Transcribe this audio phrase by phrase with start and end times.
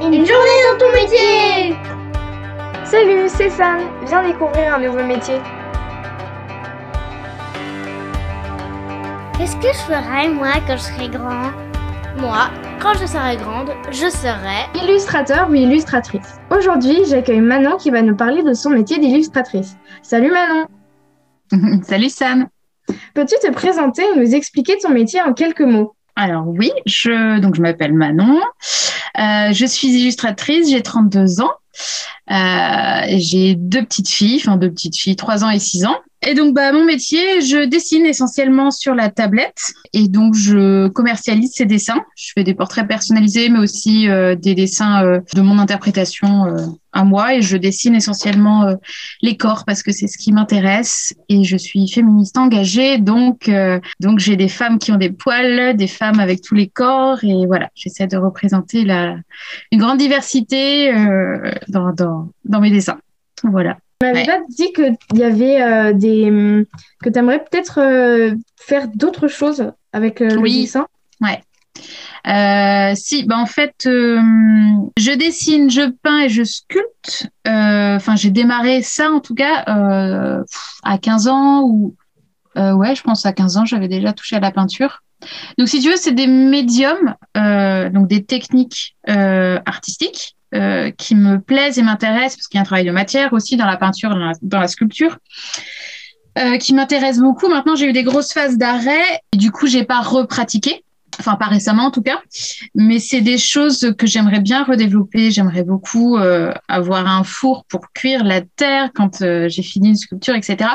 [0.00, 1.76] Une journée dans ton métier
[2.84, 3.80] Salut, c'est Sam.
[4.06, 5.40] Viens découvrir un nouveau métier.
[9.36, 11.50] Qu'est-ce que je ferai moi quand je serai grand?
[12.20, 12.48] Moi,
[12.80, 16.36] quand je serai grande, je serai illustrateur ou illustratrice.
[16.56, 19.76] Aujourd'hui, j'accueille Manon qui va nous parler de son métier d'illustratrice.
[20.02, 20.68] Salut Manon.
[21.82, 22.46] Salut Sam.
[23.14, 25.96] Peux-tu te présenter et nous expliquer ton métier en quelques mots?
[26.14, 28.40] Alors oui, je donc je m'appelle Manon.
[29.18, 31.52] Euh, je suis illustratrice, j'ai 32 ans.
[32.30, 35.96] Euh, j'ai deux petites filles, enfin deux petites filles, 3 ans et 6 ans.
[36.26, 39.72] Et donc, bah, mon métier, je dessine essentiellement sur la tablette.
[39.92, 42.04] Et donc je commercialise ces dessins.
[42.16, 46.46] Je fais des portraits personnalisés, mais aussi euh, des dessins euh, de mon interprétation
[46.92, 47.34] à moi.
[47.36, 48.74] Et je dessine essentiellement
[49.22, 51.14] les corps parce que c'est ce qui m'intéresse.
[51.28, 53.48] Et je suis féministe engagée, donc
[54.00, 57.22] donc j'ai des femmes qui ont des poils, des femmes avec tous les corps.
[57.22, 59.14] Et voilà, j'essaie de représenter la
[59.70, 60.92] une grande diversité
[61.68, 62.98] dans, dans dans mes dessins.
[63.42, 63.78] Voilà.
[64.00, 66.64] Tu m'avais pas dit qu'il y avait euh, des.
[67.02, 70.54] que tu aimerais peut-être euh, faire d'autres choses avec euh, oui.
[70.54, 70.86] le dessin?
[71.20, 71.42] Ouais.
[72.94, 77.28] Si, bah en fait, je dessine, je peins et je sculpte.
[77.44, 79.64] Enfin, j'ai démarré ça en tout cas
[80.84, 81.96] à 15 ans ou
[82.56, 85.02] ouais, je pense à 15 ans, j'avais déjà touché à la peinture.
[85.58, 91.76] Donc, si tu veux, c'est des médiums, donc des techniques artistiques euh, qui me plaisent
[91.76, 94.60] et m'intéressent, parce qu'il y a un travail de matière aussi dans la peinture, dans
[94.60, 95.18] la, sculpture,
[96.38, 97.48] euh, qui m'intéresse beaucoup.
[97.48, 100.84] Maintenant, j'ai eu des grosses phases d'arrêt, et du coup, j'ai pas repratiqué.
[101.20, 102.20] Enfin, pas récemment en tout cas,
[102.76, 105.32] mais c'est des choses que j'aimerais bien redévelopper.
[105.32, 109.18] J'aimerais beaucoup euh, avoir un four pour cuire la terre quand
[109.48, 110.70] j'ai fini une sculpture, etc.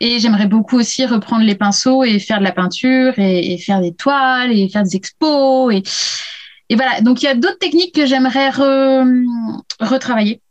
[0.00, 3.80] Et j'aimerais beaucoup aussi reprendre les pinceaux et faire de la peinture et, et faire
[3.80, 5.82] des toiles et faire des expos et
[6.68, 9.04] et voilà, donc il y a d'autres techniques que j'aimerais re,
[9.80, 10.42] retravailler.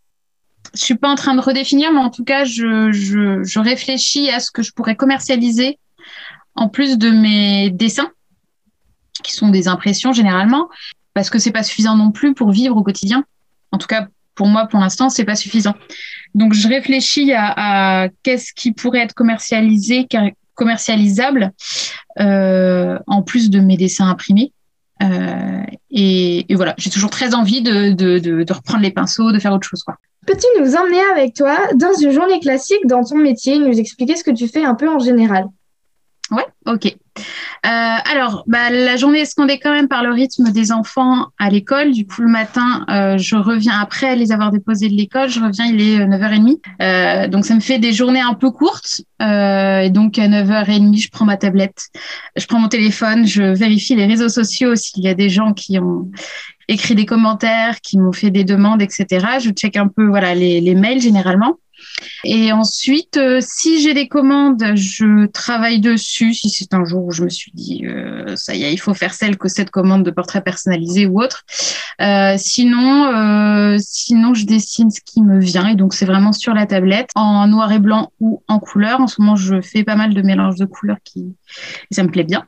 [0.74, 4.30] Je suis pas en train de redéfinir, mais en tout cas, je, je, je, réfléchis
[4.32, 5.80] à ce que je pourrais commercialiser
[6.56, 8.12] en plus de mes dessins,
[9.24, 10.70] qui sont des impressions généralement,
[11.14, 13.24] parce que c'est pas suffisant non plus pour vivre au quotidien.
[13.72, 15.76] En tout cas, pour moi, pour l'instant, c'est pas suffisant.
[16.36, 20.08] Donc, je réfléchis à, à qu'est-ce qui pourrait être commercialisé,
[20.56, 21.54] commercialisable,
[22.20, 24.52] euh, en plus de mes dessins imprimés.
[25.04, 29.32] Euh, et, et, voilà, j'ai toujours très envie de, de, de, de, reprendre les pinceaux,
[29.32, 29.84] de faire autre chose.
[30.26, 34.24] Peux-tu nous emmener avec toi dans une journée classique dans ton métier, nous expliquer ce
[34.24, 35.46] que tu fais un peu en général?
[36.30, 36.86] Ouais, ok.
[36.88, 36.90] Euh,
[37.66, 41.92] alors, bah, la journée est scandée quand même par le rythme des enfants à l'école.
[41.92, 45.30] Du coup, le matin, euh, je reviens après les avoir déposés de l'école.
[45.30, 46.60] Je reviens, il est 9h30.
[46.82, 49.02] Euh, donc, ça me fait des journées un peu courtes.
[49.22, 51.88] Euh, et donc, à 9h30, je prends ma tablette,
[52.36, 55.80] je prends mon téléphone, je vérifie les réseaux sociaux s'il y a des gens qui
[55.80, 56.12] ont
[56.68, 59.26] écrit des commentaires, qui m'ont fait des demandes, etc.
[59.42, 61.58] Je check un peu voilà les mails généralement.
[62.24, 66.34] Et ensuite, euh, si j'ai des commandes, je travaille dessus.
[66.34, 68.94] Si c'est un jour où je me suis dit, euh, ça y est, il faut
[68.94, 71.44] faire celle que cette commande de portrait personnalisé ou autre.
[72.02, 75.68] Euh, sinon, sinon, je dessine ce qui me vient.
[75.68, 79.00] Et donc, c'est vraiment sur la tablette, en noir et blanc ou en couleur.
[79.00, 81.36] En ce moment, je fais pas mal de mélanges de couleurs qui,
[81.92, 82.46] ça me plaît bien.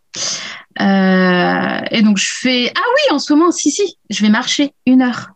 [0.80, 5.02] Et donc, je fais, ah oui, en ce moment, si, si, je vais marcher une
[5.02, 5.32] heure.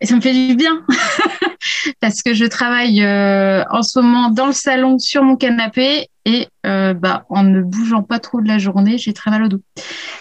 [0.00, 0.84] Et ça me fait du bien
[2.00, 6.48] parce que je travaille euh, en ce moment dans le salon sur mon canapé et
[6.66, 9.60] euh, bah, en ne bougeant pas trop de la journée, j'ai très mal au dos.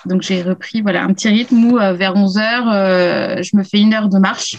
[0.06, 3.80] Donc j'ai repris voilà un petit rythme où euh, vers 11 heures, je me fais
[3.80, 4.58] une heure de marche.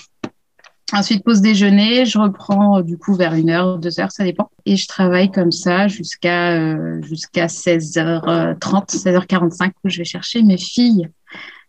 [0.94, 4.50] Ensuite, pause déjeuner, je reprends du coup vers une heure, deux heures, ça dépend.
[4.64, 11.10] Et je travaille comme ça jusqu'à jusqu'à 16h30, 16h45 où je vais chercher mes filles.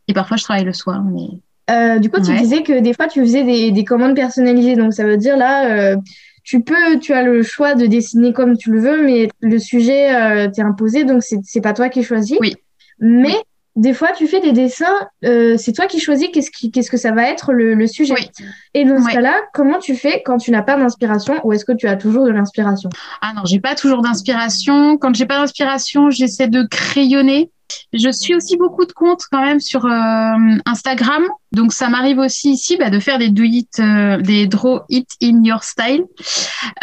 [0.08, 1.28] Et parfois, je travaille le soir, mais
[1.70, 2.38] euh, du coup, tu ouais.
[2.38, 4.76] disais que des fois, tu faisais des, des, commandes personnalisées.
[4.76, 5.96] Donc, ça veut dire là, euh,
[6.44, 10.16] tu peux, tu as le choix de dessiner comme tu le veux, mais le sujet
[10.16, 12.38] euh, t'est imposé, donc c'est pas toi qui choisis.
[12.42, 12.56] Oui.
[13.00, 13.36] Mais oui.
[13.76, 17.54] des fois, tu fais des dessins, c'est toi qui choisis qu'est-ce que ça va être
[17.54, 18.14] le, le sujet.
[18.14, 18.30] Oui.
[18.74, 21.74] Et dans ce cas-là, comment tu fais quand tu n'as pas d'inspiration ou est-ce que
[21.74, 22.90] tu as toujours de l'inspiration?
[23.22, 24.98] Ah non, j'ai pas toujours d'inspiration.
[24.98, 27.52] Quand j'ai pas d'inspiration, j'essaie de crayonner.
[27.94, 32.52] Je suis aussi beaucoup de comptes quand même sur euh, Instagram, donc ça m'arrive aussi
[32.52, 36.04] ici bah, de faire des do it, euh, des draw it in your style.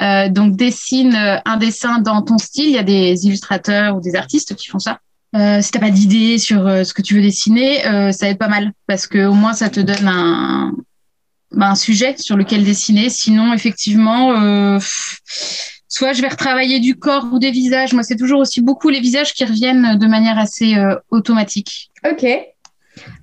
[0.00, 2.66] Euh, donc dessine un dessin dans ton style.
[2.66, 4.98] Il y a des illustrateurs ou des artistes qui font ça.
[5.36, 8.72] Euh, si t'as pas d'idée sur ce que tu veux dessiner, ça aide pas mal
[8.86, 10.72] parce que au moins ça te donne un,
[11.52, 13.08] bah, un sujet sur lequel dessiner.
[13.08, 14.78] Sinon, effectivement
[15.88, 17.92] soit je vais retravailler du corps ou des visages.
[17.92, 21.90] Moi, c'est toujours aussi beaucoup les visages qui reviennent de manière assez euh, automatique.
[22.08, 22.26] Ok.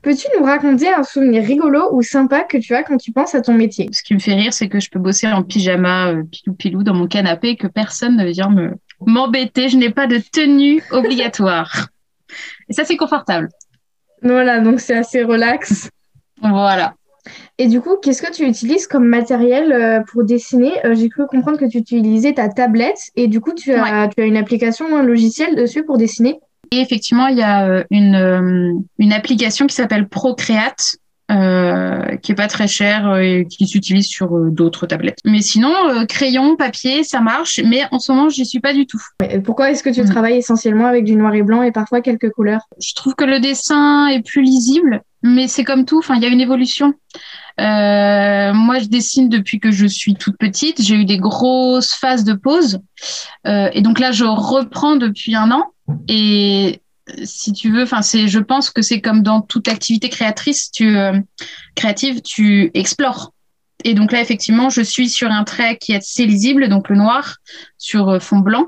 [0.02, 3.42] Peux-tu nous raconter un souvenir rigolo ou sympa que tu as quand tu penses à
[3.42, 3.90] ton métier?
[3.92, 6.94] Ce qui me fait rire, c'est que je peux bosser en pyjama euh, pilou-pilou dans
[6.94, 8.74] mon canapé et que personne ne vient me
[9.06, 9.70] m'embêter.
[9.70, 11.88] Je n'ai pas de tenue obligatoire.
[12.70, 13.50] Et ça, c'est confortable.
[14.22, 15.90] Voilà, donc c'est assez relax.
[16.42, 16.94] Voilà.
[17.58, 20.74] Et du coup, qu'est-ce que tu utilises comme matériel euh, pour dessiner?
[20.86, 24.22] Euh, J'ai cru comprendre que tu utilisais ta tablette et du coup, tu as, tu
[24.22, 26.40] as une application, un logiciel dessus pour dessiner?
[26.72, 30.98] Et effectivement, il y a euh, une, une application qui s'appelle Procreate.
[31.32, 35.20] Euh, qui est pas très cher et qui s'utilise sur d'autres tablettes.
[35.24, 35.74] Mais sinon,
[36.08, 37.62] crayon, papier, ça marche.
[37.66, 39.02] Mais en ce moment, j'y suis pas du tout.
[39.46, 40.10] pourquoi est-ce que tu mm.
[40.10, 42.68] travailles essentiellement avec du noir et blanc et parfois quelques couleurs?
[42.80, 46.02] Je trouve que le dessin est plus lisible, mais c'est comme tout.
[46.10, 46.94] Il y a une évolution.
[47.60, 50.82] Euh, moi, je dessine depuis que je suis toute petite.
[50.82, 52.80] J'ai eu des grosses phases de pause.
[53.48, 55.72] Euh, et donc là, je reprends depuis un an.
[56.08, 56.82] Et
[57.24, 61.20] si tu veux, je pense que c'est comme dans toute activité créatrice, tu, euh,
[61.76, 63.34] créative, tu explores.
[63.84, 66.96] Et donc là, effectivement, je suis sur un trait qui est assez lisible, donc le
[66.96, 67.38] noir
[67.78, 68.68] sur euh, fond blanc.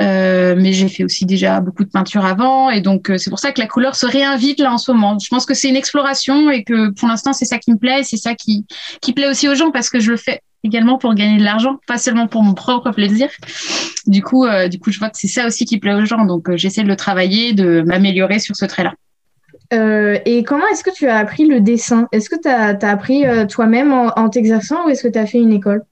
[0.00, 3.38] Euh, mais j'ai fait aussi déjà beaucoup de peinture avant, et donc euh, c'est pour
[3.38, 5.18] ça que la couleur se réinvite là en ce moment.
[5.18, 8.02] Je pense que c'est une exploration et que pour l'instant c'est ça qui me plaît,
[8.02, 8.64] c'est ça qui
[9.14, 11.98] plaît aussi aux gens parce que je le fais également pour gagner de l'argent, pas
[11.98, 13.28] seulement pour mon propre plaisir.
[14.06, 16.54] Du coup, du coup, je vois que c'est ça aussi qui plaît aux gens, donc
[16.56, 18.94] j'essaie de le travailler, de m'améliorer sur ce trait-là.
[19.72, 22.08] Euh, et comment est-ce que tu as appris le dessin?
[22.12, 25.38] Est-ce que tu as, appris euh, toi-même en, t'exerçant ou est-ce que tu as fait
[25.38, 25.82] une école?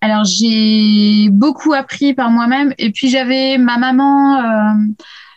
[0.00, 2.74] Alors, j'ai beaucoup appris par moi-même.
[2.78, 4.74] Et puis, j'avais ma maman, euh,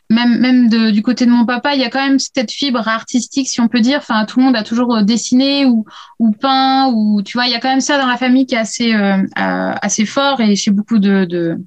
[0.09, 3.47] même, même du côté de mon papa, il y a quand même cette fibre artistique,
[3.47, 3.99] si on peut dire.
[3.99, 5.85] Enfin, tout le monde a toujours dessiné ou,
[6.19, 6.91] ou peint.
[6.93, 8.93] Ou, tu vois, il y a quand même ça dans la famille qui est assez,
[9.35, 11.57] assez fort et chez beaucoup de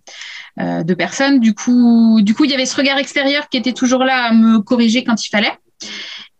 [0.60, 1.40] euh, de personnes.
[1.40, 4.32] Du coup, du coup, il y avait ce regard extérieur qui était toujours là à
[4.32, 5.52] me corriger quand il fallait.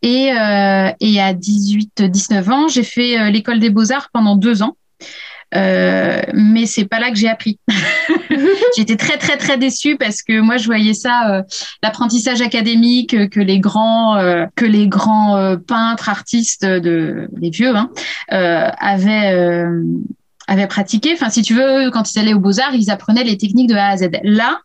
[0.03, 4.77] Et, euh, et à 18-19 ans, j'ai fait euh, l'école des beaux-arts pendant deux ans.
[5.53, 7.59] Euh, mais c'est pas là que j'ai appris.
[8.77, 11.45] J'étais très très très déçue parce que moi je voyais ça
[11.83, 14.15] l'apprentissage académique que les grands
[14.55, 17.91] que les grands peintres artistes de les vieux hein,
[18.29, 19.67] avaient
[20.51, 21.13] avaient pratiqué.
[21.15, 23.87] Enfin, si tu veux, quand ils allaient aux Beaux-Arts, ils apprenaient les techniques de A
[23.87, 24.11] à Z.
[24.25, 24.61] Là,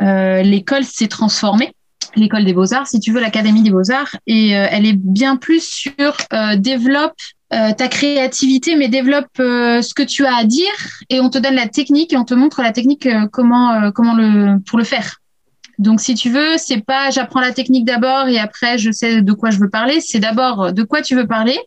[0.00, 1.74] euh, l'école s'est transformée,
[2.16, 5.62] l'école des Beaux-Arts, si tu veux, l'Académie des Beaux-Arts, et euh, elle est bien plus
[5.62, 7.14] sur euh, développe
[7.76, 10.72] ta créativité, mais développe ce que tu as à dire,
[11.10, 14.58] et on te donne la technique et on te montre la technique comment comment le
[14.64, 15.18] pour le faire.
[15.78, 19.32] Donc, si tu veux, c'est pas j'apprends la technique d'abord et après je sais de
[19.34, 20.00] quoi je veux parler.
[20.00, 21.58] C'est d'abord de quoi tu veux parler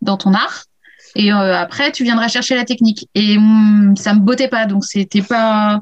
[0.00, 0.64] dans ton art
[1.14, 3.08] et euh, après, tu viendras chercher la technique.
[3.14, 5.80] Et mm, ça me bottait pas, donc c'était pas,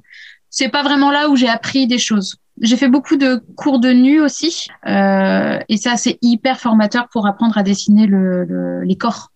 [0.51, 2.37] c'est pas vraiment là où j'ai appris des choses.
[2.61, 7.27] J'ai fait beaucoup de cours de nu aussi, euh, et ça c'est hyper formateur pour
[7.27, 9.31] apprendre à dessiner le, les corps.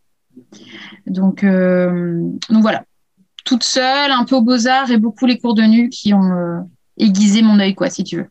[1.06, 2.84] Donc, euh, donc voilà,
[3.44, 6.66] toute seule, un peu aux beaux arts et beaucoup les cours de nu qui ont
[6.96, 8.28] aiguisé mon œil, quoi, si tu veux.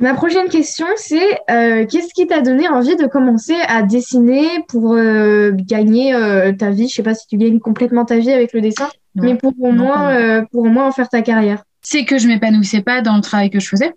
[0.00, 4.94] Ma prochaine question, c'est euh, qu'est-ce qui t'a donné envie de commencer à dessiner pour
[4.94, 6.88] euh, gagner euh, ta vie?
[6.88, 9.72] Je sais pas si tu gagnes complètement ta vie avec le dessin, mais pour au,
[9.72, 11.62] moins, pour au moins en faire ta carrière.
[11.82, 13.92] C'est que je m'épanouissais pas dans le travail que je faisais.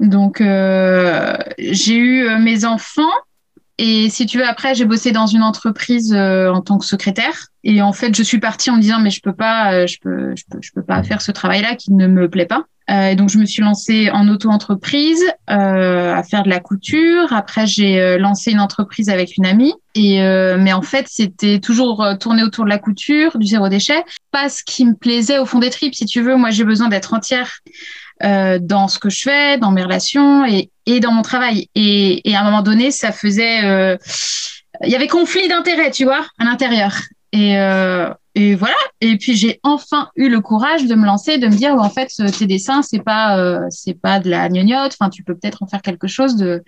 [0.00, 3.02] Donc, j'ai eu mes enfants
[3.78, 7.46] et si tu veux, après, j'ai bossé dans une entreprise en tant que secrétaire.
[7.64, 10.34] Et en fait, je suis partie en me disant, mais je peux pas, je peux,
[10.36, 12.64] je peux, je peux pas faire ce travail-là qui ne me plaît pas.
[12.90, 17.32] Euh, donc, je me suis lancée en auto-entreprise euh, à faire de la couture.
[17.32, 19.74] Après, j'ai euh, lancé une entreprise avec une amie.
[19.94, 23.68] Et euh, mais en fait, c'était toujours euh, tourné autour de la couture, du zéro
[23.68, 24.02] déchet.
[24.30, 26.36] Pas ce qui me plaisait au fond des tripes, si tu veux.
[26.36, 27.58] Moi, j'ai besoin d'être entière
[28.20, 31.68] dans ce que je fais, dans mes relations et, et dans mon travail.
[31.76, 33.96] Et, et à un moment donné, ça faisait...
[34.84, 36.94] Il y avait conflit d'intérêts, tu vois, à l'intérieur.
[37.32, 37.56] Et,
[38.38, 38.76] et voilà.
[39.00, 42.06] Et puis j'ai enfin eu le courage de me lancer, de me dire en fait
[42.38, 44.96] tes dessins c'est pas euh, c'est pas de la gnognotte.
[44.98, 46.62] Enfin tu peux peut-être en faire quelque chose de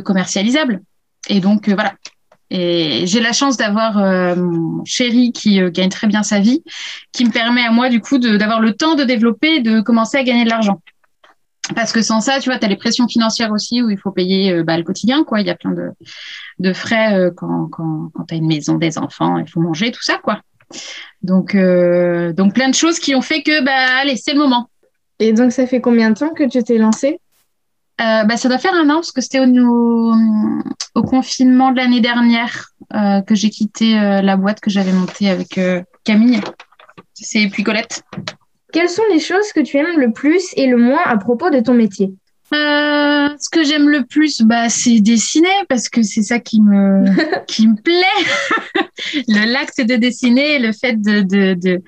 [0.00, 0.82] commercialisable.
[1.30, 1.94] Et donc euh, voilà.
[2.50, 6.62] Et j'ai la chance d'avoir euh, mon chéri qui gagne très bien sa vie,
[7.12, 10.22] qui me permet à moi du coup d'avoir le temps de développer, de commencer à
[10.24, 10.82] gagner de l'argent.
[11.74, 14.10] Parce que sans ça, tu vois, tu as les pressions financières aussi où il faut
[14.10, 15.42] payer bah, le quotidien, quoi.
[15.42, 15.74] Il y a plein
[16.58, 20.16] de, frais quand, quand tu as une maison, des enfants, il faut manger, tout ça,
[20.16, 20.40] quoi.
[21.22, 24.68] Donc, euh, donc plein de choses qui ont fait que, bah, allez, c'est le moment.
[25.18, 27.20] Et donc, ça fait combien de temps que tu t'es lancée?
[28.00, 30.14] Euh, bah, ça doit faire un an parce que c'était au,
[30.94, 35.58] au, confinement de l'année dernière euh, que j'ai quitté la boîte que j'avais montée avec
[36.04, 36.40] Camille.
[37.14, 38.04] C'est puis Colette.
[38.72, 41.58] Quelles sont les choses que tu aimes le plus et le moins à propos de
[41.58, 42.12] ton métier?
[42.54, 47.04] Euh, ce que j'aime le plus, bah, c'est dessiner parce que c'est ça qui me
[47.46, 48.84] qui me plaît.
[49.28, 51.82] le l'acte de dessiner, le fait de, de, de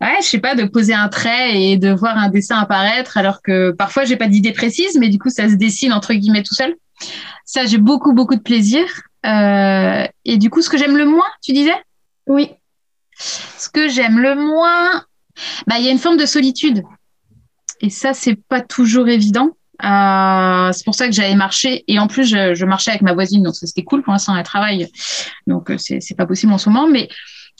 [0.00, 3.40] ouais, je sais pas, de poser un trait et de voir un dessin apparaître, alors
[3.42, 6.54] que parfois j'ai pas d'idée précise, mais du coup ça se dessine entre guillemets tout
[6.54, 6.74] seul.
[7.44, 8.84] Ça, j'ai beaucoup beaucoup de plaisir.
[9.24, 11.76] Euh, et du coup, ce que j'aime le moins, tu disais?
[12.26, 12.50] Oui.
[13.18, 15.04] Ce que j'aime le moins,
[15.66, 16.82] bah, il y a une forme de solitude.
[17.80, 19.55] Et ça, c'est pas toujours évident.
[19.84, 23.42] Euh, c'est pour ça que j'avais marché et en plus je, marchais avec ma voisine
[23.42, 24.02] donc c'était cool.
[24.02, 24.88] Pour l'instant elle travaille.
[25.46, 26.88] Donc euh, c'est c'est pas possible en ce moment.
[26.88, 27.08] Mais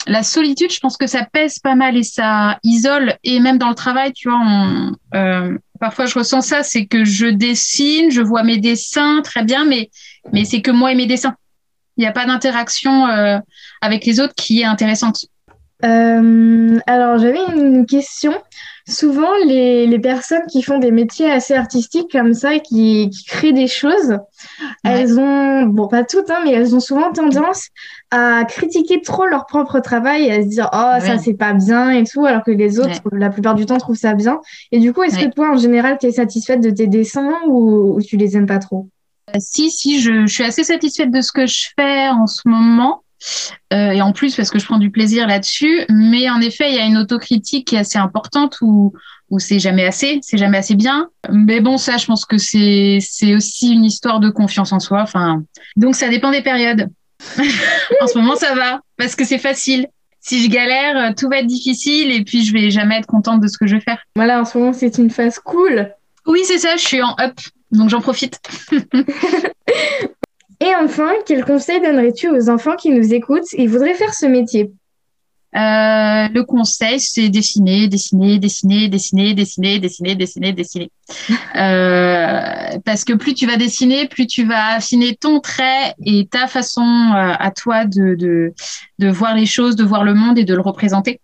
[0.07, 3.15] la solitude je pense que ça pèse pas mal et ça isole.
[3.23, 4.41] Et même dans le travail tu vois
[5.15, 6.63] euh, parfois je ressens ça.
[6.63, 9.89] C'est que je dessine je vois mes dessins très bien mais
[10.33, 11.35] mais c'est que moi et mes dessins.
[11.97, 13.07] Il n'y a pas d'interaction
[13.81, 15.25] avec les autres qui est intéressante.
[15.81, 18.35] Alors, j'avais une question.
[18.89, 23.51] Souvent, les, les personnes qui font des métiers assez artistiques comme ça, qui, qui créent
[23.51, 24.17] des choses,
[24.85, 27.67] elles ont, bon, pas toutes, hein, mais elles ont souvent tendance
[28.11, 31.91] à critiquer trop leur propre travail et à se dire, oh, ça, c'est pas bien
[31.91, 34.39] et tout, alors que les autres, la plupart du temps, trouvent ça bien.
[34.71, 37.97] Et du coup, est-ce que toi, en général, tu es satisfaite de tes dessins ou,
[37.97, 38.87] ou tu les aimes pas trop?
[39.39, 43.03] Si, si, je, je suis assez satisfaite de ce que je fais en ce moment.
[43.73, 45.85] Euh, et en plus, parce que je prends du plaisir là-dessus.
[45.89, 48.93] Mais en effet, il y a une autocritique qui est assez importante où,
[49.29, 51.09] où c'est jamais assez, c'est jamais assez bien.
[51.31, 55.01] Mais bon, ça, je pense que c'est, c'est aussi une histoire de confiance en soi.
[55.01, 55.43] Enfin,
[55.75, 56.89] donc ça dépend des périodes.
[58.01, 59.87] en ce moment, ça va parce que c'est facile.
[60.19, 63.41] Si je galère, euh, tout va être difficile et puis je vais jamais être contente
[63.41, 63.99] de ce que je vais faire.
[64.15, 65.93] Voilà, en ce moment, c'est une phase cool.
[66.25, 67.39] Oui, c'est ça, je suis en up,
[67.71, 68.39] donc j'en profite.
[70.59, 74.71] Et enfin, quel conseil donnerais-tu aux enfants qui nous écoutent et voudraient faire ce métier?
[75.55, 80.91] Euh, le conseil, c'est dessiner, dessiner, dessiner, dessiner, dessiner, dessiner, dessiner, dessiner.
[81.55, 86.45] Euh, parce que plus tu vas dessiner, plus tu vas affiner ton trait et ta
[86.45, 88.53] façon euh, à toi de, de,
[88.99, 91.19] de voir les choses, de voir le monde et de le représenter.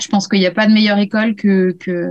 [0.00, 2.08] Je pense qu'il n'y a pas de meilleure école que, que,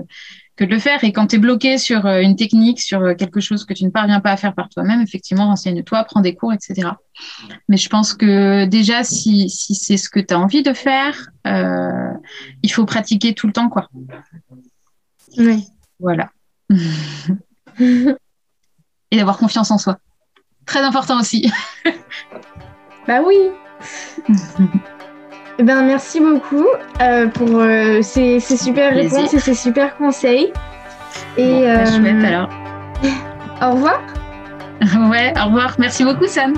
[0.61, 1.03] que de le faire.
[1.03, 3.83] Et quand tu es bloqué sur euh, une technique, sur euh, quelque chose que tu
[3.83, 6.89] ne parviens pas à faire par toi-même, effectivement, renseigne-toi, prends des cours, etc.
[7.67, 11.31] Mais je pense que déjà, si, si c'est ce que tu as envie de faire,
[11.47, 12.13] euh,
[12.61, 13.89] il faut pratiquer tout le temps, quoi.
[15.39, 15.65] Oui.
[15.99, 16.29] Voilà.
[17.79, 19.97] Et d'avoir confiance en soi.
[20.65, 21.51] Très important aussi.
[23.07, 23.35] Bah oui.
[25.59, 26.65] Eh ben, merci beaucoup
[27.01, 29.17] euh, pour euh, ces, ces super Plaisir.
[29.17, 30.51] réponses et ces super conseils.
[31.37, 32.49] Et Bon, bah, euh, chouette alors.
[33.61, 33.99] au revoir.
[35.11, 35.75] ouais, au revoir.
[35.77, 36.53] Merci beaucoup, Sam.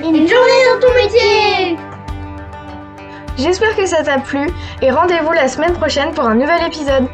[0.00, 1.76] Une journée dans ton métier
[3.38, 4.48] J'espère que ça t'a plu
[4.82, 7.06] et rendez-vous la semaine prochaine pour un nouvel épisode.